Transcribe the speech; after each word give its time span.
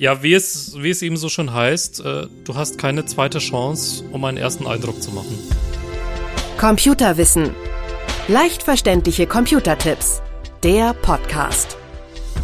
Ja, 0.00 0.22
wie 0.22 0.32
es, 0.32 0.74
wie 0.80 0.90
es 0.90 1.02
eben 1.02 1.16
so 1.16 1.28
schon 1.28 1.52
heißt, 1.52 2.04
äh, 2.04 2.28
du 2.44 2.54
hast 2.54 2.78
keine 2.78 3.04
zweite 3.04 3.40
Chance, 3.40 4.04
um 4.12 4.24
einen 4.24 4.38
ersten 4.38 4.64
Eindruck 4.64 5.02
zu 5.02 5.10
machen. 5.10 5.36
Computerwissen. 6.56 7.50
Leicht 8.28 8.62
verständliche 8.62 9.26
Computertipps. 9.26 10.22
Der 10.62 10.94
Podcast. 10.94 11.76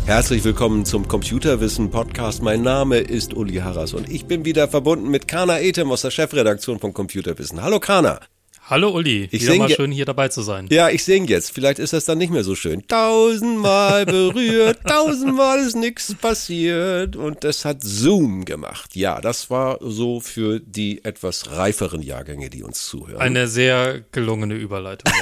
Herzlich 0.05 0.43
willkommen 0.43 0.85
zum 0.85 1.07
Computerwissen 1.07 1.93
Podcast. 1.93 2.43
Mein 2.43 2.63
Name 2.63 2.99
ist 2.99 3.35
Uli 3.35 3.59
Harras 3.59 3.95
und 3.95 4.11
ich 4.11 4.27
bin 4.27 4.45
wieder 4.45 4.67
verbunden 4.67 5.09
mit 5.09 5.29
Kana 5.29 5.61
Etem 5.61 5.93
aus 5.93 6.03
der 6.03 6.11
Chefredaktion 6.11 6.81
von 6.81 6.93
Computerwissen. 6.93 7.63
Hallo 7.63 7.79
Kana. 7.79 8.19
Hallo 8.67 8.89
Uli, 8.89 9.29
Ich 9.31 9.43
wieder 9.43 9.57
mal 9.57 9.69
schön 9.69 9.93
hier 9.93 10.07
dabei 10.07 10.29
zu 10.29 10.41
sein. 10.41 10.69
Ja, 10.71 10.89
ich 10.89 11.05
sing 11.05 11.27
jetzt. 11.27 11.53
Vielleicht 11.53 11.79
ist 11.79 11.93
das 11.93 12.07
dann 12.07 12.17
nicht 12.17 12.33
mehr 12.33 12.45
so 12.45 12.55
schön. 12.55 12.87
Tausendmal 12.89 14.07
berührt, 14.07 14.79
tausendmal 14.89 15.59
ist 15.59 15.77
nichts 15.77 16.15
passiert. 16.15 17.15
Und 17.15 17.45
das 17.45 17.67
hat 17.67 17.83
Zoom 17.83 18.47
gemacht. 18.47 18.97
Ja, 18.97 19.21
das 19.21 19.51
war 19.51 19.77
so 19.83 20.19
für 20.19 20.61
die 20.61 21.05
etwas 21.05 21.51
reiferen 21.51 22.01
Jahrgänge, 22.01 22.49
die 22.49 22.63
uns 22.63 22.87
zuhören. 22.87 23.21
Eine 23.21 23.49
sehr 23.49 24.01
gelungene 24.13 24.55
Überleitung. 24.55 25.13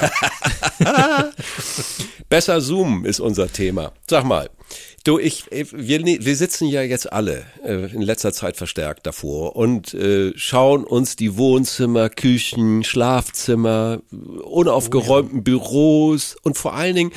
Ja. 0.79 1.29
Besser 2.29 2.61
Zoom 2.61 3.03
ist 3.03 3.19
unser 3.19 3.51
Thema. 3.51 3.91
Sag 4.09 4.23
mal, 4.23 4.49
du, 5.03 5.19
ich, 5.19 5.45
wir, 5.51 6.01
ne, 6.01 6.19
wir 6.21 6.35
sitzen 6.35 6.67
ja 6.67 6.81
jetzt 6.81 7.11
alle 7.11 7.45
äh, 7.63 7.93
in 7.93 8.01
letzter 8.01 8.33
Zeit 8.33 8.57
verstärkt 8.57 9.05
davor 9.05 9.55
und 9.55 9.93
äh, 9.93 10.33
schauen 10.35 10.83
uns 10.83 11.15
die 11.15 11.37
Wohnzimmer, 11.37 12.09
Küchen, 12.09 12.83
Schlafzimmer, 12.83 14.01
unaufgeräumten 14.11 15.43
Büros 15.43 16.35
und 16.41 16.57
vor 16.57 16.73
allen 16.73 16.95
Dingen 16.95 17.11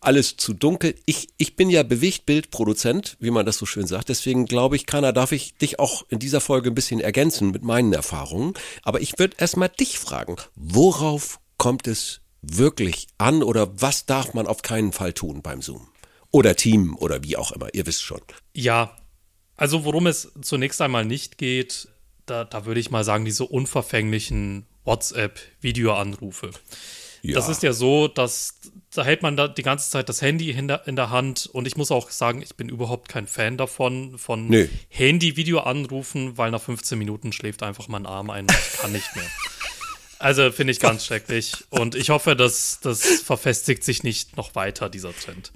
alles 0.00 0.36
zu 0.36 0.52
dunkel. 0.52 0.94
Ich, 1.06 1.28
ich 1.38 1.56
bin 1.56 1.70
ja 1.70 1.82
Bewegtbildproduzent, 1.84 3.16
wie 3.20 3.30
man 3.30 3.46
das 3.46 3.56
so 3.58 3.66
schön 3.66 3.86
sagt. 3.86 4.08
Deswegen 4.08 4.46
glaube 4.46 4.76
ich, 4.76 4.86
Kana, 4.86 5.12
darf 5.12 5.32
ich 5.32 5.54
dich 5.54 5.78
auch 5.78 6.04
in 6.08 6.18
dieser 6.18 6.40
Folge 6.40 6.70
ein 6.70 6.74
bisschen 6.74 7.00
ergänzen 7.00 7.52
mit 7.52 7.62
meinen 7.62 7.92
Erfahrungen. 7.92 8.54
Aber 8.82 9.00
ich 9.00 9.18
würde 9.18 9.36
erstmal 9.38 9.68
dich 9.68 9.98
fragen, 9.98 10.36
worauf 10.56 11.38
kommt 11.56 11.86
es 11.86 12.20
wirklich 12.42 13.06
an 13.18 13.44
oder 13.44 13.80
was 13.80 14.04
darf 14.04 14.34
man 14.34 14.48
auf 14.48 14.62
keinen 14.62 14.92
Fall 14.92 15.12
tun 15.12 15.40
beim 15.42 15.62
Zoom? 15.62 15.91
Oder 16.32 16.56
Team 16.56 16.96
oder 16.96 17.22
wie 17.22 17.36
auch 17.36 17.52
immer, 17.52 17.72
ihr 17.72 17.86
wisst 17.86 18.02
schon. 18.02 18.20
ja, 18.54 18.96
also 19.56 19.84
worum 19.84 20.08
es 20.08 20.32
zunächst 20.40 20.80
einmal 20.80 21.04
nicht 21.04 21.38
geht, 21.38 21.86
da, 22.26 22.44
da 22.44 22.64
würde 22.64 22.80
ich 22.80 22.90
mal 22.90 23.04
sagen, 23.04 23.24
diese 23.24 23.44
unverfänglichen 23.44 24.66
WhatsApp-Videoanrufe. 24.84 26.50
Ja. 27.22 27.34
Das 27.34 27.48
ist 27.48 27.62
ja 27.62 27.72
so, 27.72 28.08
dass 28.08 28.58
da 28.92 29.04
hält 29.04 29.22
man 29.22 29.36
da 29.36 29.46
die 29.46 29.62
ganze 29.62 29.88
Zeit 29.88 30.08
das 30.08 30.20
Handy 30.20 30.50
in 30.50 30.66
der, 30.66 30.88
in 30.88 30.96
der 30.96 31.10
Hand 31.10 31.46
und 31.46 31.68
ich 31.68 31.76
muss 31.76 31.92
auch 31.92 32.10
sagen, 32.10 32.42
ich 32.42 32.56
bin 32.56 32.68
überhaupt 32.68 33.08
kein 33.08 33.28
Fan 33.28 33.56
davon, 33.56 34.18
von 34.18 34.48
Nö. 34.48 34.66
Handy-Video-Anrufen, 34.88 36.36
weil 36.36 36.50
nach 36.50 36.60
15 36.60 36.98
Minuten 36.98 37.32
schläft 37.32 37.62
einfach 37.62 37.86
mein 37.86 38.06
Arm 38.06 38.30
ein 38.30 38.46
und 38.46 38.50
ich 38.50 38.80
kann 38.80 38.90
nicht 38.90 39.14
mehr. 39.14 39.30
Also 40.18 40.50
finde 40.50 40.72
ich 40.72 40.80
ganz 40.80 41.06
schrecklich 41.06 41.54
und 41.70 41.94
ich 41.94 42.10
hoffe, 42.10 42.34
dass 42.34 42.80
das 42.80 43.04
verfestigt 43.20 43.84
sich 43.84 44.02
nicht 44.02 44.36
noch 44.36 44.56
weiter, 44.56 44.88
dieser 44.88 45.14
Trend. 45.14 45.52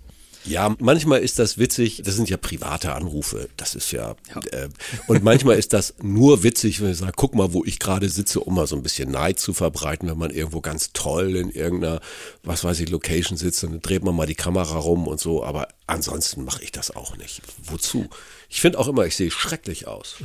Ja, 0.46 0.74
manchmal 0.78 1.20
ist 1.20 1.38
das 1.38 1.58
witzig, 1.58 2.02
das 2.04 2.14
sind 2.14 2.30
ja 2.30 2.36
private 2.36 2.94
Anrufe, 2.94 3.48
das 3.56 3.74
ist 3.74 3.90
ja, 3.92 4.14
Äh, 4.52 4.68
und 5.06 5.24
manchmal 5.24 5.56
ist 5.58 5.72
das 5.72 5.94
nur 6.00 6.42
witzig, 6.42 6.80
wenn 6.80 6.90
ich 6.90 6.98
sage, 6.98 7.12
guck 7.16 7.34
mal, 7.34 7.52
wo 7.52 7.64
ich 7.64 7.78
gerade 7.78 8.08
sitze, 8.08 8.40
um 8.40 8.54
mal 8.54 8.66
so 8.66 8.76
ein 8.76 8.82
bisschen 8.82 9.10
Neid 9.10 9.40
zu 9.40 9.54
verbreiten, 9.54 10.08
wenn 10.08 10.18
man 10.18 10.30
irgendwo 10.30 10.60
ganz 10.60 10.92
toll 10.92 11.36
in 11.36 11.50
irgendeiner, 11.50 12.00
was 12.42 12.64
weiß 12.64 12.80
ich, 12.80 12.88
Location 12.90 13.36
sitzt, 13.36 13.62
dann 13.62 13.80
dreht 13.80 14.04
man 14.04 14.14
mal 14.14 14.26
die 14.26 14.34
Kamera 14.34 14.78
rum 14.78 15.06
und 15.08 15.20
so, 15.20 15.42
aber 15.42 15.68
ansonsten 15.86 16.44
mache 16.44 16.62
ich 16.62 16.72
das 16.72 16.94
auch 16.94 17.16
nicht. 17.16 17.42
Wozu? 17.64 18.08
Ich 18.48 18.60
finde 18.60 18.78
auch 18.78 18.88
immer, 18.88 19.06
ich 19.06 19.16
sehe 19.16 19.30
schrecklich 19.30 19.86
aus. 19.86 20.16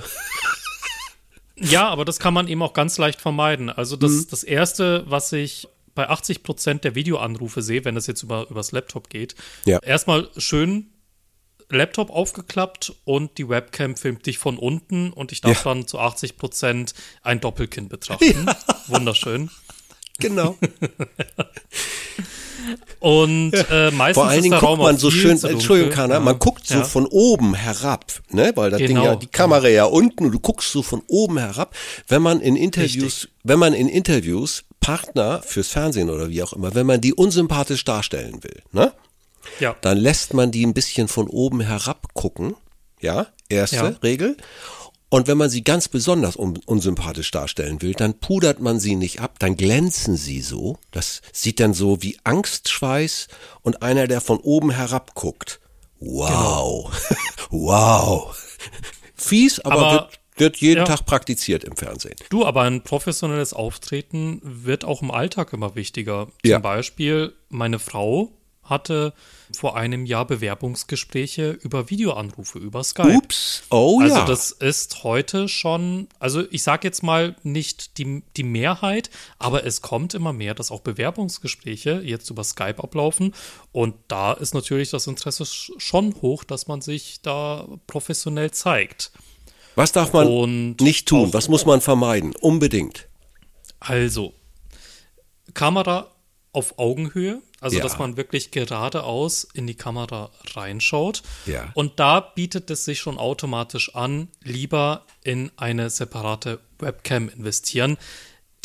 Ja, 1.56 1.88
aber 1.89 2.06
das 2.06 2.19
kann 2.19 2.33
man 2.33 2.47
eben 2.47 2.61
auch 2.61 2.73
ganz 2.73 2.97
leicht 2.97 3.22
vermeiden. 3.22 3.69
Also 3.69 3.95
das, 3.95 4.28
das 4.28 4.44
Erste, 4.44 5.03
was 5.08 5.31
ich 5.31 5.67
bei 5.95 6.09
80 6.09 6.44
Prozent 6.44 6.84
der 6.84 6.96
Videoanrufe 6.96 7.62
sehe, 7.62 7.84
wenn 7.85 7.96
das 7.96 8.07
jetzt 8.07 8.24
über, 8.24 8.47
übers 8.50 8.72
Laptop 8.72 9.09
geht, 9.09 9.35
Ja. 9.66 9.79
erstmal 9.79 10.29
schön 10.38 10.88
Laptop 11.69 12.09
aufgeklappt 12.09 12.94
und 13.06 13.38
die 13.38 13.47
Webcam 13.47 13.96
filmt 13.96 14.25
dich 14.25 14.38
von 14.38 14.57
unten 14.57 15.12
und 15.13 15.31
ich 15.31 15.40
darf 15.41 15.63
Ja. 15.66 15.74
dann 15.74 15.88
zu 15.88 16.00
80 16.00 16.35
Prozent 16.38 16.94
ein 17.22 17.40
Doppelkinn 17.40 17.88
betrachten. 17.88 18.46
Wunderschön. 18.88 19.50
Genau. 20.19 20.57
Und 23.00 23.53
äh, 23.72 23.90
meistens 23.91 24.13
Vor 24.22 24.28
allen 24.30 24.44
Dingen 24.44 24.59
guckt 24.59 24.78
man 24.78 24.97
so 24.97 25.09
schön. 25.09 25.41
Entschuldigung, 25.44 25.91
Kana, 25.91 26.16
Ja. 26.16 26.19
man 26.19 26.38
guckt 26.38 26.68
so 26.68 26.75
Ja. 26.75 26.84
von 26.84 27.07
oben 27.07 27.56
herab, 27.56 28.06
ne? 28.30 28.51
Weil 28.56 28.69
das 28.69 28.78
Ding 28.78 28.90
Genau. 28.90 29.03
ja, 29.06 29.16
die 29.16 29.25
Kamera 29.28 29.68
ja 29.68 29.85
unten 29.85 30.25
und 30.25 30.31
du 30.31 30.40
guckst 30.40 30.72
so 30.72 30.84
von 30.84 31.01
oben 31.07 31.40
herab. 31.40 31.75
Wenn 32.07 32.22
man 32.22 32.40
in 32.40 32.56
Interviews, 32.56 33.28
wenn 33.44 33.57
man 33.57 33.74
in 33.74 33.90
Interviews 33.90 34.63
Partner 34.81 35.42
fürs 35.42 35.69
Fernsehen 35.69 36.09
oder 36.09 36.28
wie 36.30 36.44
auch 36.44 36.52
immer, 36.52 36.75
wenn 36.75 36.86
man 36.86 37.00
die 37.00 37.14
unsympathisch 37.14 37.86
darstellen 37.86 38.44
will, 38.44 38.62
ne? 38.74 38.92
Ja. 39.59 39.75
Dann 39.81 39.97
lässt 39.97 40.34
man 40.34 40.52
die 40.52 40.66
ein 40.66 40.74
bisschen 40.74 41.08
von 41.08 41.28
oben 41.28 41.62
herab 41.62 42.14
gucken, 42.14 42.56
ja? 43.00 43.28
Erste 43.47 43.75
Ja. 43.78 43.88
Regel. 44.03 44.36
Und 45.09 45.28
wenn 45.28 45.38
man 45.38 45.50
sie 45.50 45.64
ganz 45.64 45.88
besonders 45.90 46.36
un 46.38 46.58
unsympathisch 46.66 47.31
darstellen 47.31 47.81
will, 47.81 47.94
dann 47.94 48.19
pudert 48.19 48.59
man 48.62 48.80
sie 48.80 48.96
nicht 48.96 49.19
ab, 49.19 49.40
dann 49.40 49.58
glänzen 49.58 50.16
sie 50.16 50.42
so. 50.42 50.78
Das 50.92 51.22
sieht 51.34 51.59
dann 51.59 51.74
so 51.74 52.02
wie 52.02 52.18
Angstschweiß 52.24 53.28
und 53.62 53.81
einer, 53.84 54.08
der 54.08 54.22
von 54.22 54.38
oben 54.40 54.72
herab 54.72 55.13
guckt. 55.16 55.59
Wow. 56.00 56.92
wow. 57.50 58.36
Fies, 59.16 59.59
aber, 59.59 59.75
Aber- 59.88 60.09
wird, 60.41 60.57
jeden 60.57 60.79
ja. 60.79 60.84
Tag 60.84 61.06
praktiziert 61.06 61.63
im 61.63 61.78
Fernsehen. 61.78 62.16
Du, 62.29 62.46
aber 62.46 62.63
ein 62.63 62.84
professionelles 62.84 63.53
Auftreten 63.53 64.41
wird 64.44 64.84
auch 64.84 65.02
im 65.02 65.12
Alltag 65.12 65.53
immer 65.53 65.75
wichtiger. 65.75 66.28
Ja. 66.44 66.57
Zum 66.57 66.63
Beispiel, 66.63 67.34
meine 67.47 67.79
Frau 67.79 68.34
hatte 68.63 69.13
vor 69.53 69.75
einem 69.75 70.06
Jahr 70.06 70.25
Bewerbungsgespräche 70.25 71.51
über 71.51 71.90
Videoanrufe, 71.90 72.57
über 72.57 72.84
Skype. 72.84 73.18
Ups. 73.18 73.63
Oh 73.69 74.00
also 74.01 74.16
ja. 74.16 74.25
das 74.25 74.51
ist 74.51 75.03
heute 75.03 75.50
schon, 75.50 76.07
also 76.19 76.44
ich 76.51 76.63
sage 76.63 76.88
jetzt 76.88 77.03
mal 77.03 77.35
nicht 77.44 77.97
die, 77.97 78.24
die 78.38 78.44
Mehrheit, 78.44 79.09
aber 79.40 79.66
es 79.66 79.81
kommt 79.81 80.13
immer 80.13 80.31
mehr, 80.31 80.53
dass 80.53 80.72
auch 80.72 80.81
Bewerbungsgespräche 80.81 82.01
jetzt 82.06 82.30
über 82.30 82.44
Skype 82.44 82.81
ablaufen. 82.81 83.34
Und 83.74 83.96
da 84.07 84.31
ist 84.34 84.53
natürlich 84.53 84.91
das 84.91 85.07
Interesse 85.07 85.44
sch- 85.44 85.72
schon 85.78 86.16
hoch, 86.22 86.46
dass 86.46 86.68
man 86.68 86.81
sich 86.81 87.22
da 87.22 87.68
professionell 87.88 88.51
zeigt. 88.51 89.12
Was 89.75 89.91
darf 89.91 90.13
man 90.13 90.27
Und 90.27 90.81
nicht 90.81 91.07
tun? 91.07 91.33
Was 91.33 91.47
muss 91.47 91.65
man 91.65 91.81
vermeiden? 91.81 92.33
Unbedingt. 92.39 93.07
Also, 93.79 94.33
Kamera 95.53 96.07
auf 96.53 96.77
Augenhöhe, 96.77 97.41
also 97.61 97.77
Ja. 97.77 97.83
dass 97.83 97.97
man 97.97 98.17
wirklich 98.17 98.51
geradeaus 98.51 99.47
in 99.53 99.67
die 99.67 99.75
Kamera 99.75 100.29
reinschaut. 100.53 101.23
Ja. 101.45 101.71
Und 101.75 101.99
da 101.99 102.19
bietet 102.19 102.69
es 102.69 102.83
sich 102.85 102.99
schon 102.99 103.17
automatisch 103.17 103.95
an, 103.95 104.27
lieber 104.43 105.05
in 105.23 105.51
eine 105.55 105.89
separate 105.89 106.59
Webcam 106.79 107.29
investieren, 107.29 107.97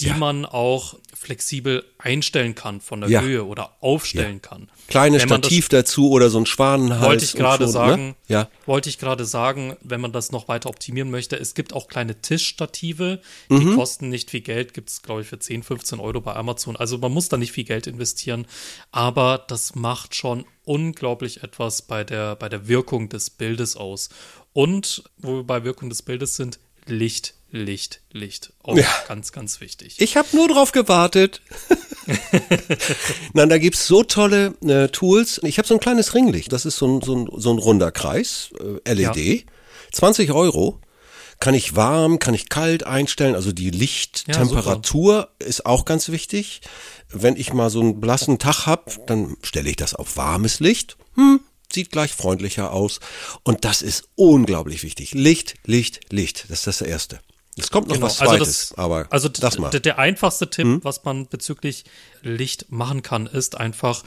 die 0.01 0.09
Ja. 0.09 0.17
man 0.19 0.45
auch 0.45 0.97
flexibel 1.15 1.83
einstellen 1.97 2.55
kann 2.55 2.83
von 2.83 3.01
der 3.01 3.09
Ja. 3.09 3.23
Höhe 3.23 3.45
oder 3.47 3.77
aufstellen 3.81 4.43
kann. 4.43 4.69
Kleines 4.89 5.23
man 5.27 5.41
das- 5.41 5.49
Stativ 5.49 5.69
dazu 5.71 6.11
oder 6.11 6.29
so 6.29 6.39
ein 6.39 6.45
Schwanenhals. 6.47 7.03
wollte 7.03 7.25
ich 7.25 7.33
gerade 7.33 7.65
schon, 7.65 7.73
sagen, 7.73 8.07
Ne? 8.09 8.15
Ja. 8.29 8.49
wollte 8.67 8.91
ich 8.91 8.99
gerade 8.99 9.25
sagen, 9.25 9.77
wenn 9.81 10.01
man 10.03 10.13
das 10.13 10.31
noch 10.33 10.49
weiter 10.49 10.69
optimieren 10.69 11.11
möchte, 11.11 11.37
es 11.37 11.55
gibt 11.55 11.73
auch 11.73 11.89
kleine 11.89 12.21
Tischstative, 12.21 13.21
die 13.51 13.55
Mhm. 13.55 13.75
kosten 13.77 14.09
nicht 14.11 14.31
viel 14.31 14.43
Geld, 14.43 14.75
gibt 14.75 14.91
es, 14.91 15.01
glaube 15.03 15.23
ich, 15.23 15.27
für 15.29 15.39
10, 15.39 15.63
15 15.63 15.99
Euro 15.99 16.21
bei 16.21 16.35
Amazon. 16.37 16.77
Also 16.77 16.99
man 16.99 17.13
muss 17.13 17.31
da 17.31 17.39
nicht 17.39 17.53
viel 17.53 17.65
Geld 17.65 17.87
investieren, 17.87 18.47
aber 18.93 19.45
das 19.49 19.75
macht 19.75 20.15
schon 20.15 20.45
unglaublich 20.65 21.43
etwas 21.43 21.81
bei 21.83 22.05
der, 22.05 22.37
bei 22.37 22.49
der 22.51 22.69
Wirkung 22.69 23.09
des 23.09 23.31
Bildes 23.31 23.77
aus. 23.77 24.11
Und 24.53 25.05
wo 25.17 25.37
wir 25.37 25.45
bei 25.45 25.65
Wirkung 25.65 25.89
des 25.89 26.03
Bildes 26.03 26.37
sind, 26.37 26.59
Licht, 26.87 27.35
Licht, 27.51 28.01
Licht. 28.13 28.53
Auch 28.63 28.77
Ja. 28.77 28.89
ganz, 29.09 29.33
ganz 29.33 29.61
wichtig. 29.61 29.97
Ich 29.99 30.17
habe 30.17 30.29
nur 30.33 30.49
drauf 30.49 30.73
gewartet. 30.73 31.41
Nein, 33.33 33.49
da 33.49 33.59
gibt's 33.59 33.87
so 33.87 34.03
tolle 34.03 34.55
äh, 34.63 34.89
Tools. 34.89 35.41
Ich 35.45 35.59
habe 35.59 35.67
so 35.69 35.75
ein 35.75 35.81
kleines 35.81 36.15
Ringlicht. 36.15 36.53
Das 36.53 36.65
ist 36.67 36.77
so 36.77 36.87
ein, 36.87 37.03
so 37.03 37.15
ein, 37.17 37.29
so 37.37 37.53
ein 37.53 37.59
runder 37.59 37.93
Kreis, 37.93 38.51
äh, 38.85 38.93
LED. 38.93 39.47
20 39.93 40.33
Euro. 40.33 40.81
Kann 41.39 41.55
ich 41.55 41.77
warm, 41.77 42.19
kann 42.19 42.33
ich 42.35 42.49
kalt 42.49 42.85
einstellen. 42.85 43.35
Also 43.35 43.53
die 43.53 43.71
Lichttemperatur 43.71 45.29
ist 45.39 45.67
auch 45.67 45.85
ganz 45.85 46.09
wichtig. 46.09 46.63
Wenn 47.11 47.37
ich 47.37 47.53
mal 47.53 47.69
so 47.71 47.81
einen 47.81 48.01
blassen 48.01 48.39
Tag 48.39 48.67
hab, 48.67 49.07
dann 49.07 49.37
stelle 49.43 49.69
ich 49.69 49.77
das 49.77 49.95
auf 49.95 50.17
warmes 50.17 50.61
Licht. 50.61 50.97
Hm, 51.15 51.41
sieht 51.71 51.93
gleich 51.93 52.13
freundlicher 52.13 52.73
aus. 52.73 53.01
Und 53.43 53.65
das 53.67 53.83
ist 53.83 54.09
unglaublich 54.15 54.83
wichtig. 54.83 55.13
Licht, 55.13 55.55
Licht, 55.67 56.11
Licht. 56.11 56.47
Das 56.49 56.61
ist 56.61 56.67
das 56.67 56.81
Erste. 56.81 57.21
Es 57.59 57.71
kommt 57.71 57.89
noch 57.89 58.01
was 58.03 58.21
also 58.21 58.37
Zweites, 58.37 58.69
das, 58.71 58.79
aber 58.79 59.07
also 59.11 59.29
das 59.29 59.59
mal. 59.59 59.71
der 59.71 59.99
einfachste 59.99 60.51
Tipp, 60.51 60.81
was 60.83 61.05
man 61.05 61.27
bezüglich 61.29 61.85
Licht 62.23 62.71
machen 62.71 63.03
kann, 63.03 63.27
ist 63.27 63.57
einfach 63.57 64.03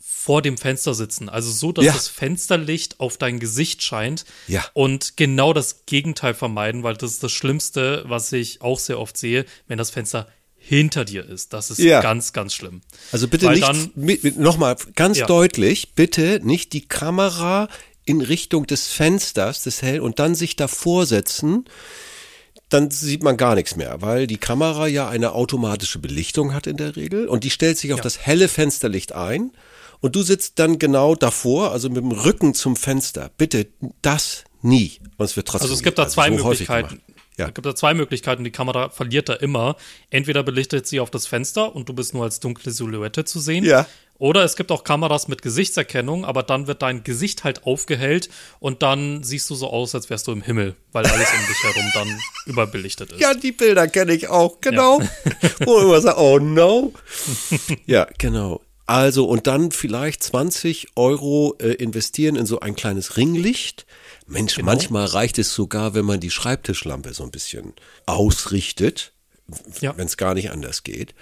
vor 0.00 0.42
dem 0.42 0.56
Fenster 0.56 0.94
sitzen. 0.94 1.28
Also 1.28 1.50
so, 1.50 1.72
dass 1.72 1.84
Ja. 1.84 1.92
das 1.92 2.08
Fensterlicht 2.08 3.00
auf 3.00 3.16
dein 3.16 3.40
Gesicht 3.40 3.82
scheint. 3.82 4.24
Ja. 4.46 4.64
Und 4.72 5.16
genau 5.16 5.52
das 5.52 5.84
Gegenteil 5.86 6.34
vermeiden, 6.34 6.82
weil 6.84 6.94
das 6.96 7.12
ist 7.12 7.22
das 7.24 7.32
Schlimmste, 7.32 8.04
was 8.06 8.32
ich 8.32 8.60
auch 8.62 8.78
sehr 8.78 8.98
oft 9.00 9.16
sehe, 9.16 9.44
wenn 9.66 9.78
das 9.78 9.90
Fenster 9.90 10.28
hinter 10.56 11.04
dir 11.04 11.28
ist. 11.28 11.52
Das 11.52 11.70
ist 11.72 11.78
Ja. 11.80 12.00
ganz, 12.00 12.32
ganz 12.32 12.54
schlimm. 12.54 12.82
Also 13.10 13.26
bitte 13.26 13.46
Weil 13.46 13.60
nicht, 13.94 14.38
nochmal 14.38 14.76
ganz 14.94 15.18
Ja. 15.18 15.26
deutlich, 15.26 15.94
bitte 15.94 16.38
nicht 16.44 16.72
die 16.72 16.86
Kamera 16.86 17.68
in 18.04 18.20
Richtung 18.20 18.66
des 18.68 18.88
Fensters, 18.88 19.62
des 19.64 19.82
Hell, 19.82 20.00
und 20.00 20.20
dann 20.20 20.36
sich 20.36 20.54
davor 20.54 21.04
setzen, 21.06 21.64
dann 22.72 22.90
sieht 22.90 23.22
man 23.22 23.36
gar 23.36 23.54
nichts 23.54 23.76
mehr, 23.76 24.00
weil 24.00 24.26
die 24.26 24.38
Kamera 24.38 24.86
ja 24.86 25.08
eine 25.08 25.32
automatische 25.32 25.98
Belichtung 25.98 26.54
hat 26.54 26.66
in 26.66 26.76
der 26.76 26.96
Regel 26.96 27.28
und 27.28 27.44
die 27.44 27.50
stellt 27.50 27.78
sich 27.78 27.92
auf 27.92 28.00
das 28.00 28.18
helle 28.18 28.48
Fensterlicht 28.48 29.12
ein 29.12 29.52
und 30.00 30.16
du 30.16 30.22
sitzt 30.22 30.58
dann 30.58 30.78
genau 30.78 31.14
davor, 31.14 31.72
also 31.72 31.88
mit 31.88 31.98
dem 31.98 32.10
Rücken 32.10 32.54
zum 32.54 32.76
Fenster. 32.76 33.30
Bitte 33.38 33.68
das 34.02 34.44
nie. 34.60 34.98
Und 35.16 35.26
es 35.26 35.36
wird 35.36 35.46
trotzdem 35.46 35.66
Also 35.66 35.74
es 35.74 35.82
gibt 35.82 35.98
da 35.98 36.08
zwei 36.08 36.28
so 36.28 36.44
häufig 36.44 36.68
Möglichkeiten. 36.68 37.00
Ja. 37.38 37.48
Es 37.48 37.54
gibt 37.54 37.66
da 37.66 37.74
zwei 37.74 37.94
Möglichkeiten. 37.94 38.44
Die 38.44 38.50
Kamera 38.50 38.90
verliert 38.90 39.28
da 39.28 39.34
immer. 39.34 39.76
Entweder 40.10 40.42
belichtet 40.42 40.86
sie 40.86 41.00
auf 41.00 41.10
das 41.10 41.26
Fenster 41.26 41.74
und 41.74 41.88
du 41.88 41.92
bist 41.92 42.14
nur 42.14 42.24
als 42.24 42.40
dunkle 42.40 42.72
Silhouette 42.72 43.24
zu 43.24 43.40
sehen. 43.40 43.64
Ja. 43.64 43.86
Oder 44.22 44.44
es 44.44 44.54
gibt 44.54 44.70
auch 44.70 44.84
Kameras 44.84 45.26
mit 45.26 45.42
Gesichtserkennung, 45.42 46.24
aber 46.24 46.44
dann 46.44 46.68
wird 46.68 46.82
dein 46.82 47.02
Gesicht 47.02 47.42
halt 47.42 47.66
aufgehellt 47.66 48.28
und 48.60 48.84
dann 48.84 49.24
siehst 49.24 49.50
du 49.50 49.56
so 49.56 49.68
aus, 49.68 49.96
als 49.96 50.10
wärst 50.10 50.28
du 50.28 50.30
im 50.30 50.42
Himmel, 50.42 50.76
weil 50.92 51.04
alles 51.04 51.28
um 51.28 51.44
dich 51.48 51.60
herum 51.64 51.90
dann 51.92 52.20
überbelichtet 52.46 53.10
ist. 53.10 53.20
Ja, 53.20 53.34
die 53.34 53.50
Bilder 53.50 53.88
kenne 53.88 54.12
ich 54.14 54.28
auch, 54.28 54.60
genau. 54.60 55.00
Wo 55.64 55.74
man 55.74 55.82
immer 55.86 56.00
sagt, 56.00 56.18
oh 56.18 56.38
no. 56.38 56.92
ja, 57.86 58.06
genau. 58.18 58.60
Also, 58.86 59.24
und 59.24 59.48
dann 59.48 59.72
vielleicht 59.72 60.22
20 60.22 60.90
Euro 60.94 61.56
äh, 61.58 61.72
investieren 61.72 62.36
in 62.36 62.46
so 62.46 62.60
ein 62.60 62.76
kleines 62.76 63.16
Ringlicht. 63.16 63.86
Mensch, 64.28 64.54
Genau. 64.54 64.66
manchmal 64.66 65.06
reicht 65.06 65.40
es 65.40 65.52
sogar, 65.52 65.94
wenn 65.94 66.04
man 66.04 66.20
die 66.20 66.30
Schreibtischlampe 66.30 67.12
so 67.12 67.24
ein 67.24 67.32
bisschen 67.32 67.72
ausrichtet, 68.06 69.14
Ja. 69.80 69.94
wenn 69.96 70.06
es 70.06 70.16
gar 70.16 70.34
nicht 70.34 70.52
anders 70.52 70.84
geht. 70.84 71.12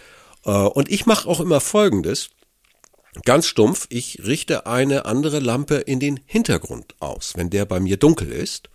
Äh, 0.45 0.51
und 0.51 0.91
ich 0.91 1.07
mache 1.07 1.27
auch 1.27 1.41
immer 1.41 1.61
Folgendes. 1.61 2.29
Ganz 3.25 3.47
stumpf, 3.47 3.87
ich 3.91 4.21
richte 4.25 4.67
eine 4.67 5.05
andere 5.05 5.41
Lampe 5.41 5.77
in 5.77 5.99
den 5.99 6.21
Hintergrund 6.27 6.95
aus, 7.01 7.33
wenn 7.37 7.51
der 7.51 7.65
bei 7.65 7.81
mir 7.81 7.97
dunkel 7.97 8.31
ist. 8.31 8.71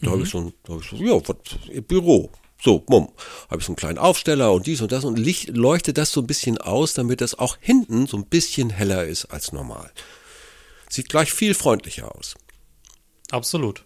Da 0.00 0.10
habe 0.10 0.22
ich 0.22 0.30
so 0.30 0.38
ein, 0.38 0.54
da 0.64 0.74
hab 0.74 0.82
ich 0.82 0.90
so, 0.90 0.96
ja, 0.96 1.20
was, 1.26 1.84
Büro. 1.86 2.30
So, 2.62 2.84
mumm, 2.88 3.12
habe 3.48 3.60
ich 3.60 3.66
so 3.66 3.72
einen 3.72 3.76
kleinen 3.76 3.98
Aufsteller 3.98 4.52
und 4.52 4.66
dies 4.66 4.80
und 4.80 4.90
das 4.90 5.04
und 5.04 5.18
Licht 5.18 5.50
leuchte 5.50 5.92
das 5.92 6.10
so 6.10 6.20
ein 6.20 6.26
bisschen 6.26 6.58
aus, 6.58 6.94
damit 6.94 7.20
das 7.20 7.38
auch 7.38 7.58
hinten 7.60 8.06
so 8.06 8.16
ein 8.16 8.26
bisschen 8.26 8.70
heller 8.70 9.04
ist 9.04 9.26
als 9.26 9.52
normal. 9.52 9.92
Sieht 10.88 11.08
gleich 11.08 11.32
viel 11.32 11.54
freundlicher 11.54 12.14
aus. 12.16 12.34
Absolut. 13.30 13.84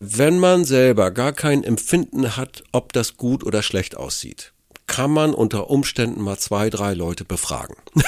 Wenn 0.00 0.38
man 0.38 0.64
selber 0.64 1.12
gar 1.12 1.32
kein 1.32 1.64
Empfinden 1.64 2.36
hat, 2.36 2.64
ob 2.72 2.92
das 2.92 3.16
gut 3.16 3.44
oder 3.44 3.62
schlecht 3.62 3.96
aussieht, 3.96 4.52
kann 4.86 5.10
man 5.10 5.32
unter 5.32 5.70
Umständen 5.70 6.20
mal 6.20 6.38
zwei, 6.38 6.68
drei 6.68 6.94
Leute 6.94 7.24
befragen. 7.24 7.76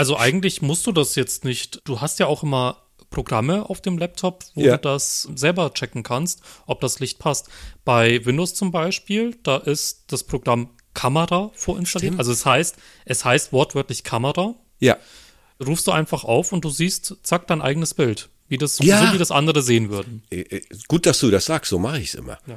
Also 0.00 0.16
eigentlich 0.16 0.62
musst 0.62 0.86
du 0.86 0.92
das 0.92 1.14
jetzt 1.14 1.44
nicht. 1.44 1.82
Du 1.84 2.00
hast 2.00 2.18
ja 2.20 2.26
auch 2.26 2.42
immer 2.42 2.78
Programme 3.10 3.68
auf 3.68 3.82
dem 3.82 3.98
Laptop, 3.98 4.44
wo 4.54 4.62
Ja. 4.62 4.78
du 4.78 4.82
das 4.82 5.28
selber 5.34 5.74
checken 5.74 6.02
kannst, 6.02 6.40
ob 6.64 6.80
das 6.80 7.00
Licht 7.00 7.18
passt. 7.18 7.48
Bei 7.84 8.24
Windows 8.24 8.54
zum 8.54 8.70
Beispiel, 8.70 9.36
da 9.42 9.58
ist 9.58 10.04
das 10.06 10.24
Programm 10.24 10.70
Kamera 10.94 11.50
vorinstalliert. 11.54 12.18
Also 12.18 12.32
es 12.32 12.46
heißt, 12.46 12.76
es 13.04 13.26
heißt 13.26 13.52
wortwörtlich 13.52 14.02
Kamera. 14.02 14.54
Ja, 14.78 14.96
Rufst 15.62 15.86
du 15.86 15.90
einfach 15.92 16.24
auf 16.24 16.52
und 16.54 16.64
du 16.64 16.70
siehst, 16.70 17.16
zack, 17.22 17.46
dein 17.48 17.60
eigenes 17.60 17.92
Bild. 17.92 18.30
Wie 18.48 18.56
das, 18.56 18.78
Ja. 18.78 19.06
so 19.06 19.12
wie 19.12 19.18
das 19.18 19.30
andere 19.30 19.60
sehen 19.60 19.90
würden. 19.90 20.22
Äh, 20.30 20.40
äh, 20.40 20.62
Gut, 20.88 21.04
dass 21.04 21.20
du 21.20 21.30
das 21.30 21.44
sagst, 21.44 21.68
so 21.68 21.78
mache 21.78 22.00
ich 22.00 22.08
es 22.08 22.14
immer. 22.14 22.38
Ja. 22.46 22.56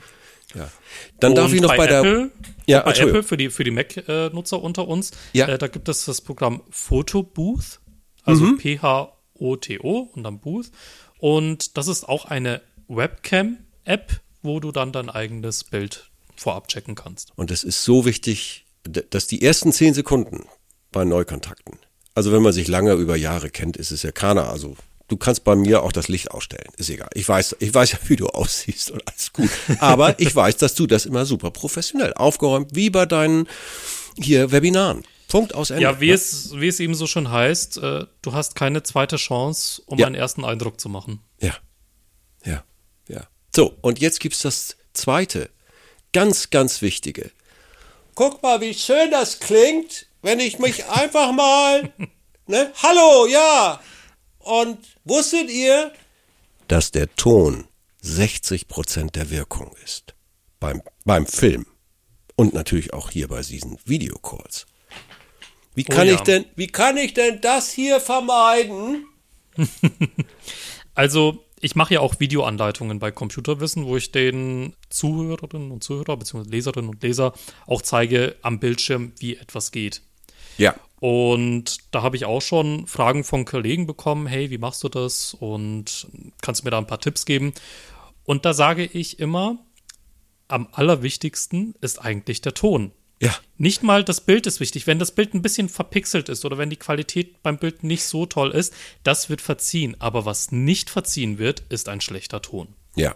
Dann 1.20 1.36
darf 1.36 1.50
Und 1.50 1.56
ich 1.56 1.62
noch 1.62 1.76
bei, 1.76 1.88
der. 1.88 2.00
Apple, 2.00 2.32
Ja, 2.66 2.80
und 2.86 2.94
bei. 2.96 3.00
Apple 3.00 3.24
für 3.24 3.38
die, 3.38 3.50
für 3.50 3.64
die 3.64 3.72
Mac-Nutzer 3.72 4.62
unter 4.62 4.88
uns, 4.88 5.12
Ja. 5.34 5.48
äh, 5.48 5.58
da 5.58 5.68
gibt 5.68 5.90
es 5.90 6.06
das 6.06 6.22
Programm 6.22 6.62
Photo 6.70 7.24
Booth, 7.24 7.80
also 8.24 8.44
Mhm. 8.46 8.58
P-H-O-T-O 8.58 10.00
und 10.14 10.24
dann 10.24 10.40
Booth. 10.40 10.72
Und 11.20 11.78
das 11.78 11.88
ist 11.88 12.08
auch 12.08 12.26
eine 12.26 12.62
Webcam-App, 12.88 14.20
wo 14.42 14.60
du 14.60 14.72
dann 14.72 14.92
dein 14.92 15.10
eigenes 15.10 15.64
Bild 15.64 16.10
vorab 16.36 16.68
checken 16.68 16.96
kannst. 16.96 17.32
Und 17.36 17.52
es 17.52 17.64
ist 17.64 17.84
so 17.84 18.06
wichtig, 18.06 18.66
dass 18.84 19.28
die 19.28 19.42
ersten 19.42 19.72
zehn 19.72 19.94
Sekunden 19.94 20.46
bei 20.92 21.06
Neukontakten, 21.06 21.78
also 22.16 22.32
wenn 22.32 22.42
man 22.42 22.52
sich 22.54 22.68
lange 22.68 22.94
über 22.94 23.16
Jahre 23.16 23.50
kennt, 23.50 23.78
ist 23.78 23.92
es 23.92 24.04
ja 24.04 24.12
keiner. 24.12 24.50
Also 24.50 24.76
du 25.08 25.18
kannst 25.18 25.44
bei 25.44 25.56
mir 25.56 25.84
auch 25.84 25.92
das 25.92 26.08
Licht 26.08 26.32
ausstellen, 26.32 26.72
ist 26.78 26.90
egal. 26.90 27.10
Ich 27.14 27.28
weiß, 27.28 27.58
ich 27.60 27.74
weiß 27.74 27.92
ja, 27.94 27.98
wie 28.08 28.16
du 28.16 28.28
aussiehst 28.28 28.92
und 28.92 29.04
alles 29.08 29.34
gut. 29.34 29.50
Aber 29.80 30.20
ich 30.20 30.36
weiß, 30.36 30.58
dass 30.58 30.76
du 30.76 30.88
das 30.88 31.06
immer 31.06 31.26
super 31.26 31.52
professionell 31.52 32.14
aufgeräumt, 32.14 32.72
wie 32.76 32.90
bei 32.90 33.06
deinen 33.06 33.48
hier 34.18 34.52
Webinaren. 34.52 35.04
Punkt 35.28 35.56
aus 35.56 35.72
Ende. 35.72 35.82
Ja, 35.84 36.00
wie, 36.00 36.10
ne? 36.10 36.14
es, 36.14 36.52
wie 36.60 36.68
es 36.68 36.80
eben 36.80 36.94
so 36.94 37.08
schon 37.08 37.32
heißt, 37.32 37.78
äh, 37.78 38.06
du 38.22 38.34
hast 38.34 38.56
keine 38.56 38.84
zweite 38.84 39.16
Chance, 39.16 39.82
um 39.88 39.98
Ja. 39.98 40.06
einen 40.06 40.16
ersten 40.16 40.46
Eindruck 40.46 40.80
zu 40.80 40.90
machen. 40.90 41.22
Ja. 41.40 41.56
Ja. 42.46 42.64
Ja. 43.08 43.28
So, 43.56 43.76
und 43.82 44.00
jetzt 44.00 44.20
gibt's 44.20 44.44
das 44.44 44.76
zweite, 44.94 45.50
ganz, 46.12 46.52
ganz 46.52 46.82
wichtige. 46.84 47.32
Guck 48.16 48.44
mal, 48.44 48.62
wie 48.62 48.76
schön 48.76 49.10
das 49.10 49.40
klingt, 49.40 50.06
wenn 50.22 50.40
ich 50.40 50.60
mich 50.60 50.86
einfach 50.90 51.32
mal, 51.32 51.92
ne? 52.46 52.72
Hallo, 52.84 53.26
ja. 53.26 53.80
Und 54.44 54.78
wusstet 55.06 55.50
ihr, 55.50 55.92
dass 56.68 56.92
der 56.92 57.14
Ton 57.16 57.68
60 58.02 58.68
Prozent 58.68 59.16
der 59.16 59.30
Wirkung 59.30 59.76
ist 59.84 60.16
beim, 60.60 60.82
beim 61.06 61.26
Film 61.26 61.66
und 62.36 62.54
natürlich 62.54 62.94
auch 62.94 63.10
hier 63.10 63.28
bei 63.28 63.42
diesen 63.42 63.78
Videocalls. 63.86 64.66
Wie 65.76 65.86
Oh 65.90 65.94
kann 65.94 66.08
ja. 66.08 66.16
ich 66.16 66.22
denn, 66.22 66.46
wie 66.56 66.68
kann 66.68 66.98
ich 66.98 67.14
denn 67.14 67.42
das 67.42 67.72
hier 67.72 68.00
vermeiden? 68.00 69.06
Also, 70.96 71.44
ich 71.60 71.76
mache 71.76 71.96
ja 71.96 72.02
auch 72.02 72.20
Videoanleitungen 72.20 73.00
bei 73.00 73.10
Computerwissen, 73.10 73.86
wo 73.88 73.98
ich 73.98 74.12
den 74.12 74.76
Zuhörerinnen 74.90 75.72
und 75.72 75.84
Zuhörer 75.84 76.18
bzw. 76.18 76.48
Leserinnen 76.48 76.92
und 76.92 77.02
Leser 77.02 77.34
auch 77.66 77.82
zeige 77.82 78.36
am 78.44 78.60
Bildschirm, 78.60 79.14
wie 79.18 79.36
etwas 79.36 79.72
geht. 79.72 80.04
Ja. 80.60 80.76
Und 81.04 81.80
da 81.92 82.02
habe 82.02 82.16
ich 82.16 82.24
auch 82.24 82.42
schon 82.42 82.88
Fragen 82.88 83.26
von 83.26 83.44
Kollegen 83.44 83.88
bekommen, 83.88 84.26
hey, 84.26 84.50
wie 84.52 84.58
machst 84.58 84.86
du 84.86 84.88
das? 84.88 85.34
Und 85.34 86.08
kannst 86.42 86.62
du 86.62 86.66
mir 86.66 86.72
da 86.72 86.78
ein 86.78 86.88
paar 86.88 87.02
Tipps 87.02 87.26
geben? 87.26 87.52
Und 88.24 88.46
da 88.46 88.54
sage 88.54 88.86
ich 88.86 89.20
immer, 89.20 89.58
am 90.48 90.70
allerwichtigsten 90.72 91.76
ist 91.82 92.00
eigentlich 92.00 92.40
der 92.40 92.54
Ton. 92.54 92.94
Ja. 93.20 93.36
Nicht 93.58 93.84
mal 93.84 94.06
das 94.06 94.22
Bild 94.22 94.48
ist 94.48 94.62
wichtig. 94.62 94.88
Wenn 94.88 94.98
das 94.98 95.12
Bild 95.12 95.34
ein 95.34 95.42
bisschen 95.42 95.68
verpixelt 95.68 96.30
ist 96.30 96.46
oder 96.46 96.58
wenn 96.58 96.70
die 96.70 96.78
Qualität 96.78 97.44
beim 97.44 97.58
Bild 97.58 97.84
nicht 97.84 98.06
so 98.06 98.26
toll 98.26 98.52
ist, 98.52 98.74
das 99.04 99.30
wird 99.30 99.42
verziehen. 99.42 99.98
Aber 100.00 100.24
was 100.24 100.54
nicht 100.54 100.90
verziehen 100.90 101.38
wird, 101.38 101.64
ist 101.68 101.90
ein 101.90 102.00
schlechter 102.00 102.42
Ton. 102.42 102.70
Ja. 102.96 103.14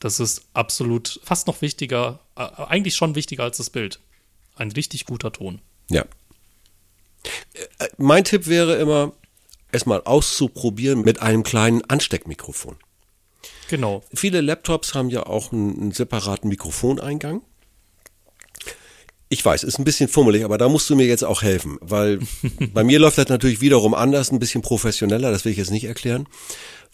Das 0.00 0.20
ist 0.20 0.42
absolut 0.52 1.18
fast 1.24 1.46
noch 1.46 1.62
wichtiger, 1.62 2.20
äh, 2.36 2.42
eigentlich 2.42 2.94
schon 2.94 3.14
wichtiger 3.14 3.44
als 3.44 3.56
das 3.56 3.70
Bild. 3.70 4.00
Ein 4.54 4.70
richtig 4.70 5.06
guter 5.06 5.32
Ton. 5.32 5.62
Ja. 5.88 6.04
Äh, 7.78 7.88
Mein 7.96 8.24
Tipp 8.24 8.46
wäre 8.46 8.76
immer, 8.76 9.12
es 9.72 9.86
mal 9.86 10.02
auszuprobieren 10.04 11.02
mit 11.02 11.20
einem 11.20 11.42
kleinen 11.42 11.84
Ansteckmikrofon. 11.84 12.76
Genau. 13.68 14.02
Viele 14.14 14.40
Laptops 14.40 14.94
haben 14.94 15.10
ja 15.10 15.26
auch 15.26 15.52
einen, 15.52 15.78
einen 15.78 15.92
separaten 15.92 16.48
Mikrofoneingang. 16.48 17.42
Ich 19.30 19.44
weiß, 19.44 19.62
ist 19.64 19.78
ein 19.78 19.84
bisschen 19.84 20.08
fummelig, 20.08 20.44
aber 20.44 20.56
da 20.56 20.68
musst 20.68 20.88
du 20.88 20.96
mir 20.96 21.06
jetzt 21.06 21.24
auch 21.24 21.42
helfen, 21.42 21.76
weil 21.80 22.20
bei 22.72 22.82
mir 22.84 22.98
läuft 22.98 23.18
das 23.18 23.28
natürlich 23.28 23.60
wiederum 23.60 23.92
anders, 23.94 24.32
ein 24.32 24.38
bisschen 24.38 24.62
professioneller, 24.62 25.30
das 25.30 25.44
will 25.44 25.52
ich 25.52 25.58
jetzt 25.58 25.70
nicht 25.70 25.84
erklären, 25.84 26.26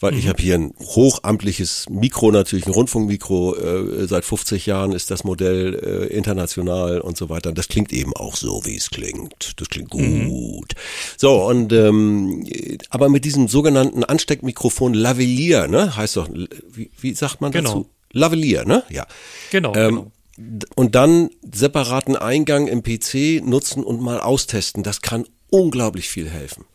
weil 0.01 0.15
ich 0.17 0.27
habe 0.27 0.41
hier 0.43 0.55
ein 0.55 0.73
hochamtliches 0.79 1.85
Mikro, 1.89 2.29
natürlich 2.31 2.65
ein 2.65 2.73
Rundfunkmikro, 2.73 3.55
äh, 3.55 4.07
seit 4.07 4.25
50 4.25 4.65
Jahren 4.65 4.91
ist 4.91 5.09
das 5.09 5.23
Modell 5.23 5.75
äh, 6.11 6.13
international 6.13 6.99
und 6.99 7.15
so 7.15 7.29
weiter. 7.29 7.53
Das 7.53 7.69
klingt 7.69 7.93
eben 7.93 8.13
auch 8.13 8.35
so, 8.35 8.65
wie 8.65 8.75
es 8.75 8.89
klingt. 8.89 9.53
Das 9.55 9.69
klingt 9.69 9.89
gut. 9.89 10.73
So, 11.15 11.45
und 11.45 11.71
ähm, 11.71 12.45
aber 12.89 13.07
mit 13.07 13.23
diesem 13.23 13.47
sogenannten 13.47 14.03
Ansteckmikrofon 14.03 14.93
Lavalier, 14.93 15.67
ne, 15.69 15.95
heißt 15.95 16.17
doch, 16.17 16.27
wie, 16.69 16.91
wie 16.99 17.13
sagt 17.13 17.39
man 17.39 17.53
Genau. 17.53 17.69
dazu? 17.69 17.89
Lavalier, 18.11 18.65
ne? 18.65 18.83
Ja. 18.89 19.05
Genau. 19.51 19.73
Ähm, 19.75 19.89
genau. 19.95 20.11
Und 20.75 20.95
dann 20.95 21.29
separaten 21.49 22.15
Eingang 22.17 22.67
im 22.67 22.83
PC 22.83 23.41
nutzen 23.45 23.83
und 23.83 24.01
mal 24.01 24.19
austesten. 24.19 24.83
Das 24.83 25.01
kann 25.01 25.25
unglaublich 25.49 26.09
viel 26.09 26.29
helfen. 26.29 26.65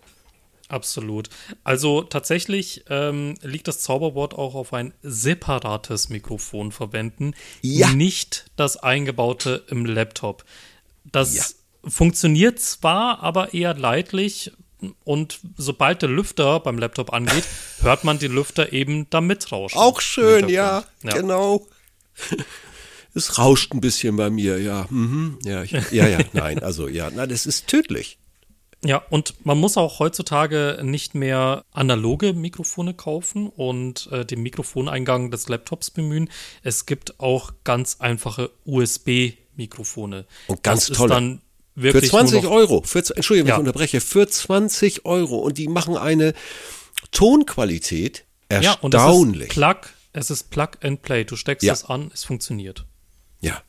Absolut. 0.69 1.29
Also 1.65 2.03
tatsächlich 2.03 2.85
ähm, 2.89 3.35
liegt 3.43 3.67
das 3.69 3.81
Zauberwort 3.81 4.35
auch 4.35 4.55
auf 4.55 4.73
ein 4.73 4.95
separates 5.03 6.09
Mikrofon 6.11 6.71
verwenden, 6.71 7.35
Ja. 7.61 7.91
nicht 7.93 8.47
das 8.57 8.77
eingebaute 8.77 9.65
im 9.69 9.85
Laptop. 9.85 10.45
Das 11.05 11.35
Ja. 11.35 11.45
funktioniert 11.91 12.61
zwar, 12.61 13.21
aber 13.21 13.53
eher 13.53 13.75
leidlich. 13.75 14.53
Und 15.05 15.41
sobald 15.57 16.03
der 16.03 16.09
Lüfter 16.09 16.61
beim 16.61 16.79
Laptop 16.79 17.13
angeht, 17.13 17.45
hört 17.83 18.05
man 18.05 18.19
den 18.21 18.33
Lüfter 18.33 18.73
eben 18.73 19.11
da 19.11 19.21
mitrauschen. 19.21 19.77
Auch 19.79 20.01
schön, 20.01 20.49
ja, 20.49 20.85
ja, 21.03 21.13
genau. 21.13 21.67
Es 23.15 23.39
rauscht 23.39 23.73
ein 23.73 23.81
bisschen 23.81 24.17
bei 24.17 24.31
mir, 24.31 24.61
ja. 24.61 24.87
Mhm. 24.91 25.39
Ja, 25.45 25.63
ich, 25.63 25.73
ja, 25.73 26.07
ja, 26.07 26.19
nein, 26.33 26.61
also 26.61 26.89
ja, 26.89 27.11
nein, 27.11 27.29
das 27.29 27.47
ist 27.47 27.67
tödlich. 27.67 28.19
Ja, 28.83 29.03
und 29.11 29.35
man 29.45 29.59
muss 29.59 29.77
auch 29.77 29.99
heutzutage 29.99 30.81
nicht 30.83 31.15
mehr 31.15 31.65
analoge 31.73 32.33
Mikrofone 32.33 32.95
kaufen 32.95 33.49
und 33.49 34.09
äh, 34.11 34.25
den 34.25 34.41
Mikrofoneingang 34.43 35.31
des 35.31 35.49
Laptops 35.49 35.91
bemühen. 35.91 36.31
Es 36.63 36.87
gibt 36.87 37.21
auch 37.21 37.53
ganz 37.65 37.97
einfache 37.99 38.51
USB-Mikrofone. 38.65 40.25
Und 40.47 40.63
ganz 40.63 40.87
das 40.87 40.97
tolle. 40.97 41.41
für 41.77 42.03
20 42.03 42.47
Euro, 42.47 42.83
für, 42.83 43.01
Entschuldigung, 43.15 43.49
wenn 43.49 43.51
ja. 43.51 43.55
ich 43.57 43.61
unterbreche, 43.61 44.01
für 44.01 44.27
20 44.27 45.05
Euro 45.05 45.39
und 45.39 45.59
die 45.59 45.69
machen 45.69 45.99
eine 45.99 46.33
Tonqualität 47.13 48.25
erstaunlich. 48.49 48.75
Ja, 48.75 48.79
und 48.81 48.95
es 48.95 49.43
ist 49.43 49.55
Plug, 49.55 49.81
es 50.15 50.31
ist 50.31 50.51
Plug 50.51 50.71
and 50.83 51.03
Play. 51.03 51.25
Du 51.25 51.37
steckst 51.37 51.65
ja. 51.65 51.75
es 51.75 51.85
an, 51.85 52.11
es 52.15 52.25
funktioniert. 52.25 52.87
Ja. 53.41 53.63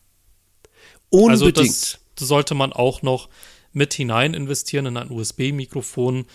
Unbedingt. 1.09 1.41
Also 1.41 1.51
das, 1.51 1.99
sollte 2.19 2.53
man 2.53 2.71
auch 2.71 3.01
noch 3.01 3.29
mit 3.73 3.93
hinein 3.93 4.33
investieren 4.33 4.85
in 4.85 4.97
ein 4.97 5.09
USB-Mikrofon, 5.09 6.25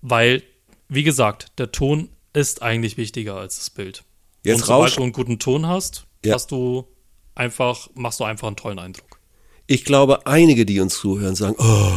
weil, 0.00 0.42
wie 0.88 1.02
gesagt, 1.02 1.58
der 1.58 1.72
Ton 1.72 2.08
ist 2.32 2.62
eigentlich 2.62 2.96
wichtiger 2.96 3.36
als 3.36 3.56
das 3.56 3.70
Bild. 3.70 4.04
Jetzt 4.44 4.60
Und 4.60 4.66
sobald 4.66 4.96
du 4.96 5.02
einen 5.02 5.12
guten 5.12 5.38
Ton 5.38 5.66
hast, 5.66 6.06
ja. 6.24 6.34
hast 6.34 6.50
du 6.50 6.86
einfach, 7.34 7.88
machst 7.94 8.20
du 8.20 8.24
einfach 8.24 8.48
einen 8.48 8.56
tollen 8.56 8.78
Eindruck. 8.78 9.18
Ich 9.66 9.84
glaube, 9.84 10.26
einige, 10.26 10.66
die 10.66 10.80
uns 10.80 10.98
zuhören, 10.98 11.34
sagen, 11.34 11.56
oh, 11.58 11.92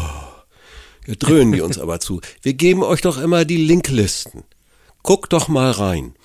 wir 1.03 1.15
dröhnen 1.15 1.51
die 1.51 1.61
uns 1.61 1.77
aber 1.79 1.99
zu. 1.99 2.21
Wir 2.41 2.53
geben 2.53 2.83
euch 2.83 3.01
doch 3.01 3.17
immer 3.17 3.45
die 3.45 3.57
Linklisten. 3.57 4.43
Guckt 5.03 5.33
doch 5.33 5.47
mal 5.47 5.71
rein 5.71 6.15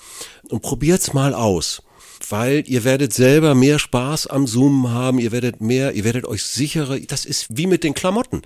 und 0.48 0.62
probiert's 0.62 1.12
mal 1.12 1.34
aus 1.34 1.82
weil 2.28 2.64
ihr 2.66 2.84
werdet 2.84 3.12
selber 3.12 3.54
mehr 3.54 3.78
Spaß 3.78 4.26
am 4.26 4.46
Zoomen 4.46 4.90
haben, 4.90 5.18
ihr 5.18 5.32
werdet 5.32 5.60
mehr, 5.60 5.92
ihr 5.92 6.04
werdet 6.04 6.26
euch 6.26 6.42
sicherer, 6.42 6.98
das 7.00 7.24
ist 7.24 7.46
wie 7.56 7.66
mit 7.66 7.84
den 7.84 7.94
Klamotten. 7.94 8.42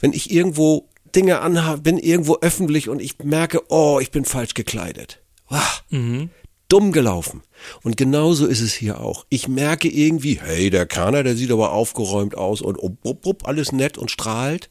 Wenn 0.00 0.12
ich 0.12 0.30
irgendwo 0.30 0.88
Dinge 1.14 1.40
anhabe, 1.40 1.82
bin 1.82 1.98
irgendwo 1.98 2.36
öffentlich 2.40 2.88
und 2.88 3.00
ich 3.00 3.18
merke, 3.22 3.62
oh, 3.68 3.98
ich 4.00 4.10
bin 4.10 4.24
falsch 4.24 4.54
gekleidet. 4.54 5.20
Wow, 5.48 5.82
mhm. 5.90 6.30
Dumm 6.68 6.92
gelaufen. 6.92 7.42
Und 7.82 7.96
genauso 7.96 8.46
ist 8.46 8.60
es 8.60 8.74
hier 8.74 9.00
auch. 9.00 9.24
Ich 9.28 9.46
merke 9.46 9.88
irgendwie, 9.88 10.40
hey, 10.40 10.68
der 10.68 10.86
Kana, 10.86 11.22
der 11.22 11.36
sieht 11.36 11.52
aber 11.52 11.72
aufgeräumt 11.72 12.36
aus 12.36 12.60
und 12.60 12.76
ob, 12.78 12.98
ob, 13.04 13.24
ob, 13.26 13.48
alles 13.48 13.72
nett 13.72 13.98
und 13.98 14.10
strahlt. 14.10 14.68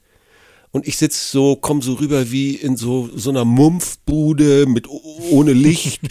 Und 0.72 0.88
ich 0.88 0.98
sitz 0.98 1.32
so, 1.32 1.56
komm 1.56 1.82
so 1.82 1.94
rüber 1.94 2.32
wie 2.32 2.54
in 2.54 2.76
so, 2.76 3.10
so 3.16 3.30
einer 3.30 3.46
Mumpfbude 3.46 4.66
mit 4.66 4.90
ohne 4.90 5.54
Licht 5.54 6.02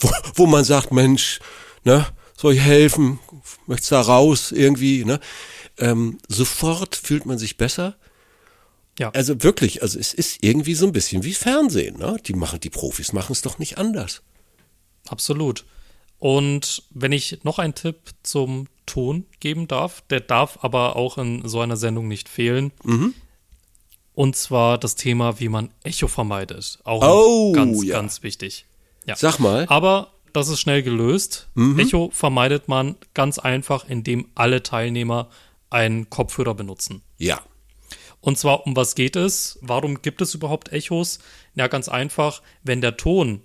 wo, 0.00 0.10
wo 0.34 0.46
man 0.46 0.64
sagt, 0.64 0.92
Mensch, 0.92 1.40
ne, 1.84 2.06
soll 2.36 2.54
ich 2.54 2.60
helfen? 2.60 3.18
Möchtest 3.66 3.92
da 3.92 4.00
raus 4.00 4.52
irgendwie, 4.52 5.04
ne? 5.04 5.20
Ähm, 5.78 6.18
sofort 6.28 6.96
fühlt 6.96 7.26
man 7.26 7.38
sich 7.38 7.56
besser. 7.56 7.96
Ja. 8.98 9.10
Also 9.10 9.42
wirklich, 9.42 9.82
also 9.82 9.98
es 9.98 10.12
ist 10.12 10.42
irgendwie 10.42 10.74
so 10.74 10.86
ein 10.86 10.92
bisschen 10.92 11.24
wie 11.24 11.34
Fernsehen, 11.34 11.98
ne? 11.98 12.16
Die 12.26 12.34
machen, 12.34 12.60
die 12.60 12.70
Profis 12.70 13.12
machen 13.12 13.32
es 13.32 13.42
doch 13.42 13.58
nicht 13.58 13.78
anders. 13.78 14.22
Absolut. 15.08 15.64
Und 16.18 16.82
wenn 16.90 17.12
ich 17.12 17.44
noch 17.44 17.58
einen 17.58 17.74
Tipp 17.74 17.96
zum 18.22 18.68
Ton 18.84 19.24
geben 19.40 19.68
darf, 19.68 20.02
der 20.10 20.20
darf 20.20 20.58
aber 20.62 20.96
auch 20.96 21.16
in 21.16 21.48
so 21.48 21.60
einer 21.60 21.76
Sendung 21.76 22.08
nicht 22.08 22.28
fehlen. 22.28 22.72
Mhm. 22.84 23.14
Und 24.14 24.36
zwar 24.36 24.76
das 24.76 24.96
Thema, 24.96 25.40
wie 25.40 25.48
man 25.48 25.70
Echo 25.82 26.08
vermeidet. 26.08 26.78
Auch 26.84 27.02
oh, 27.02 27.52
ganz, 27.52 27.82
ja. 27.84 27.94
ganz 27.94 28.22
wichtig. 28.22 28.66
Ja. 29.06 29.16
Sag 29.16 29.38
mal. 29.38 29.66
Aber 29.68 30.12
das 30.32 30.48
ist 30.48 30.60
schnell 30.60 30.82
gelöst. 30.82 31.48
Mhm. 31.54 31.78
Echo 31.78 32.10
vermeidet 32.12 32.68
man 32.68 32.96
ganz 33.14 33.38
einfach, 33.38 33.88
indem 33.88 34.28
alle 34.34 34.62
Teilnehmer 34.62 35.28
einen 35.70 36.10
Kopfhörer 36.10 36.54
benutzen. 36.54 37.02
Ja. 37.18 37.40
Und 38.20 38.38
zwar, 38.38 38.66
um 38.66 38.76
was 38.76 38.94
geht 38.94 39.16
es? 39.16 39.58
Warum 39.62 40.02
gibt 40.02 40.20
es 40.20 40.34
überhaupt 40.34 40.72
Echos? 40.72 41.20
Ja, 41.54 41.68
ganz 41.68 41.88
einfach, 41.88 42.42
wenn 42.62 42.80
der 42.80 42.96
Ton 42.96 43.42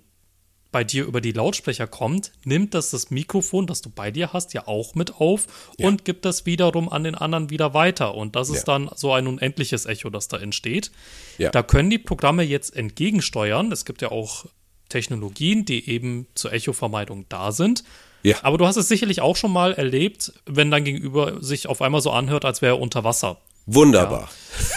bei 0.70 0.84
dir 0.84 1.06
über 1.06 1.22
die 1.22 1.32
Lautsprecher 1.32 1.86
kommt, 1.86 2.32
nimmt 2.44 2.74
das 2.74 2.90
das 2.90 3.10
Mikrofon, 3.10 3.66
das 3.66 3.80
du 3.80 3.88
bei 3.88 4.10
dir 4.10 4.34
hast, 4.34 4.52
ja 4.52 4.66
auch 4.66 4.94
mit 4.94 5.14
auf 5.14 5.46
ja. 5.78 5.88
und 5.88 6.04
gibt 6.04 6.26
das 6.26 6.44
wiederum 6.44 6.90
an 6.90 7.04
den 7.04 7.14
anderen 7.14 7.48
wieder 7.48 7.72
weiter. 7.72 8.14
Und 8.14 8.36
das 8.36 8.50
ist 8.50 8.66
ja. 8.66 8.78
dann 8.78 8.90
so 8.94 9.12
ein 9.14 9.26
unendliches 9.26 9.86
Echo, 9.86 10.10
das 10.10 10.28
da 10.28 10.36
entsteht. 10.36 10.90
Ja. 11.38 11.50
Da 11.50 11.62
können 11.62 11.88
die 11.88 11.98
Programme 11.98 12.42
jetzt 12.42 12.76
entgegensteuern. 12.76 13.72
Es 13.72 13.86
gibt 13.86 14.02
ja 14.02 14.10
auch 14.10 14.44
Technologien, 14.88 15.64
die 15.64 15.88
eben 15.88 16.26
zur 16.34 16.52
Echo-Vermeidung 16.52 17.26
da 17.28 17.52
sind. 17.52 17.84
Ja. 18.22 18.36
Aber 18.42 18.58
du 18.58 18.66
hast 18.66 18.76
es 18.76 18.88
sicherlich 18.88 19.20
auch 19.20 19.36
schon 19.36 19.52
mal 19.52 19.72
erlebt, 19.72 20.32
wenn 20.46 20.70
dein 20.70 20.84
Gegenüber 20.84 21.42
sich 21.42 21.68
auf 21.68 21.80
einmal 21.82 22.00
so 22.00 22.10
anhört, 22.10 22.44
als 22.44 22.62
wäre 22.62 22.76
er 22.76 22.80
unter 22.80 23.04
Wasser. 23.04 23.38
Wunderbar. 23.66 24.28
Ja. 24.58 24.76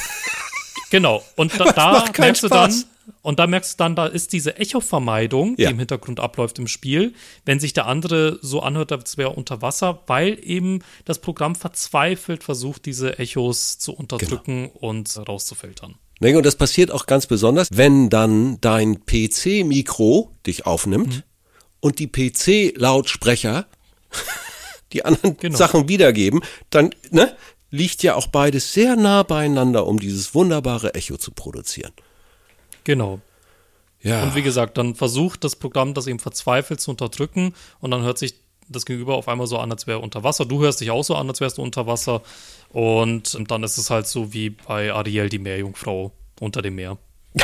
Genau. 0.90 1.24
Und 1.36 1.60
da, 1.60 1.72
da 1.72 2.06
merkst 2.18 2.46
Spaß. 2.46 2.50
du 2.50 2.50
dann, 2.50 2.84
und 3.22 3.40
da 3.40 3.48
merkst 3.48 3.74
du 3.74 3.78
dann, 3.78 3.96
da 3.96 4.06
ist 4.06 4.34
diese 4.34 4.58
Echo-Vermeidung, 4.58 5.56
die 5.56 5.64
ja. 5.64 5.70
im 5.70 5.80
Hintergrund 5.80 6.20
abläuft 6.20 6.60
im 6.60 6.68
Spiel, 6.68 7.14
wenn 7.46 7.60
sich 7.60 7.74
der 7.74 7.86
andere 7.88 8.40
so 8.42 8.62
anhört, 8.62 8.92
als 8.92 9.18
wäre 9.18 9.32
er 9.32 9.38
unter 9.38 9.62
Wasser, 9.62 10.04
weil 10.08 10.40
eben 10.44 10.84
das 11.06 11.20
Programm 11.20 11.56
verzweifelt 11.56 12.44
versucht, 12.44 12.86
diese 12.86 13.20
Echos 13.20 13.78
zu 13.80 13.94
unterdrücken 13.94 14.72
genau. 14.74 14.78
und 14.80 15.18
rauszufiltern. 15.28 15.96
Und 16.20 16.46
das 16.46 16.56
passiert 16.56 16.92
auch 16.92 17.06
ganz 17.06 17.28
besonders, 17.28 17.70
wenn 17.72 18.10
dann 18.10 18.60
dein 18.62 19.06
PC-Mikro 19.06 20.32
dich 20.46 20.66
aufnimmt 20.66 21.16
mhm. 21.18 21.24
und 21.80 22.00
die 22.00 22.08
PC-Lautsprecher 22.08 23.66
die 24.94 25.06
anderen 25.06 25.38
genau. 25.38 25.58
Sachen 25.58 25.88
wiedergeben, 25.88 26.42
dann 26.70 26.92
ne, 27.12 27.36
liegt 27.72 28.04
ja 28.04 28.16
auch 28.16 28.28
beides 28.28 28.74
sehr 28.74 28.96
nah 28.96 29.24
beieinander, 29.24 29.88
um 29.88 30.00
dieses 30.00 30.34
wunderbare 30.34 30.94
Echo 30.96 31.18
zu 31.18 31.32
produzieren. 31.32 31.94
Genau. 32.84 33.22
Ja. 34.02 34.24
Und 34.24 34.36
wie 34.36 34.42
gesagt, 34.42 34.78
dann 34.78 34.96
versucht 34.96 35.44
das 35.44 35.56
Programm 35.56 35.94
das 35.94 36.08
eben 36.08 36.20
verzweifelt 36.20 36.80
zu 36.80 36.92
unterdrücken 36.92 37.54
und 37.80 37.92
dann 37.92 38.02
hört 38.02 38.18
sich 38.18 38.36
das 38.70 38.86
Gegenüber 38.86 39.16
auf 39.16 39.28
einmal 39.28 39.48
so 39.48 39.58
an, 39.58 39.72
als 39.72 39.88
wäre 39.88 40.00
unter 40.00 40.24
Wasser. 40.24 40.46
Du 40.46 40.62
hörst 40.62 40.80
dich 40.82 40.92
auch 40.92 41.04
so 41.04 41.16
an, 41.16 41.28
als 41.28 41.42
wärst 41.42 41.58
du 41.58 41.62
unter 41.62 41.88
Wasser. 41.88 42.22
Und 42.70 43.38
dann 43.50 43.64
ist 43.64 43.78
es 43.78 43.90
halt 43.90 44.08
so 44.08 44.32
wie 44.34 44.52
bei 44.52 44.94
Ariel, 44.94 45.30
die 45.30 45.40
Meerjungfrau 45.40 46.12
unter 46.40 46.62
dem 46.62 46.76
Meer. 46.76 46.98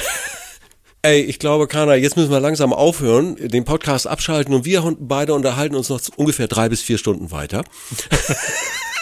Ey, 1.01 1.21
ich 1.21 1.37
glaube, 1.37 1.67
Kana, 1.67 1.95
jetzt 1.95 2.17
müssen 2.17 2.31
wir 2.31 2.39
langsam 2.39 2.73
aufhören, 2.73 3.35
den 3.35 3.63
Podcast 3.63 4.07
abschalten 4.07 4.55
und 4.55 4.65
wir 4.65 4.95
beide 4.99 5.35
unterhalten 5.35 5.75
uns 5.75 5.89
noch 5.89 6.01
ungefähr 6.15 6.47
drei 6.47 6.67
bis 6.67 6.81
vier 6.81 6.97
Stunden 6.97 7.29
weiter. 7.29 7.63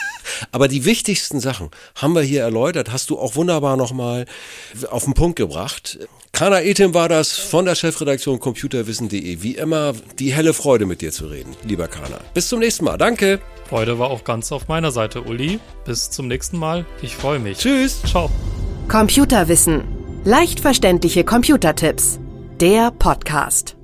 Aber 0.52 0.68
die 0.68 0.86
wichtigsten 0.86 1.40
Sachen 1.40 1.70
haben 1.96 2.14
wir 2.16 2.22
hier 2.22 2.42
erläutert, 2.42 2.92
hast 2.92 3.10
du 3.10 3.20
auch 3.20 3.36
wunderbar 3.36 3.78
nochmal 3.78 4.26
auf 4.90 5.06
den 5.06 5.14
Punkt 5.14 5.38
gebracht. 5.38 6.00
Kana 6.32 6.62
Etim 6.62 6.96
war 6.96 7.10
das 7.10 7.38
von 7.38 7.66
der 7.66 7.76
Chefredaktion 7.76 8.40
computerwissen.de. 8.40 9.44
Wie 9.44 9.56
immer 9.56 9.94
die 10.18 10.34
helle 10.34 10.54
Freude 10.54 10.88
mit 10.88 11.02
dir 11.02 11.12
zu 11.12 11.28
reden, 11.28 11.56
lieber 11.64 11.88
Kana. 11.88 12.20
Bis 12.34 12.50
zum 12.50 12.60
nächsten 12.60 12.86
Mal. 12.86 12.98
Danke. 12.98 13.40
Freude 13.70 14.00
war 14.00 14.10
auch 14.10 14.24
ganz 14.24 14.52
auf 14.52 14.68
meiner 14.68 14.92
Seite, 14.92 15.22
Uli. 15.22 15.60
Bis 15.86 16.10
zum 16.10 16.28
nächsten 16.28 16.58
Mal. 16.58 16.86
Ich 17.02 17.16
freue 17.16 17.40
mich. 17.40 17.60
Tschüss. 17.60 18.02
Ciao. 18.04 18.32
Computerwissen. 18.88 19.84
Leicht 20.24 20.60
verständliche 20.60 21.24
Computertipps. 21.24 22.20
Der 22.60 22.92
Podcast. 22.92 23.76